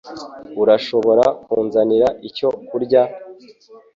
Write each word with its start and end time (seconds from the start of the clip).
Urashobora 0.61 1.25
kunzanira 1.43 2.07
icyo 2.27 2.49
kurya? 2.67 3.03